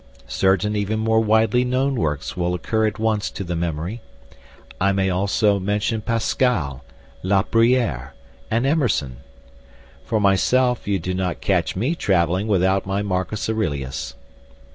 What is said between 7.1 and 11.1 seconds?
La Bruyere, and Emerson. For myself, you